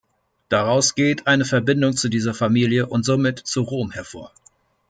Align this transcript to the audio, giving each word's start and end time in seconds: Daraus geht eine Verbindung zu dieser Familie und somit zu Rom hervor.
Daraus 0.49 0.95
geht 0.95 1.27
eine 1.27 1.45
Verbindung 1.45 1.95
zu 1.95 2.09
dieser 2.09 2.33
Familie 2.33 2.87
und 2.87 3.05
somit 3.05 3.37
zu 3.37 3.61
Rom 3.61 3.91
hervor. 3.91 4.33